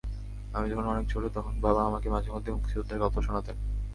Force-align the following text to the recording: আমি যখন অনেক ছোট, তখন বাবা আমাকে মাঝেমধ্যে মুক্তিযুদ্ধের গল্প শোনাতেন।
আমি 0.53 0.65
যখন 0.69 0.85
অনেক 0.87 1.05
ছোট, 1.09 1.23
তখন 1.33 1.53
বাবা 1.61 1.81
আমাকে 1.85 2.07
মাঝেমধ্যে 2.09 2.51
মুক্তিযুদ্ধের 2.51 2.99
গল্প 2.99 3.17
শোনাতেন। 3.21 3.57